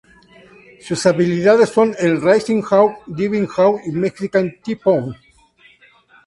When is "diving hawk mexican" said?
3.05-4.51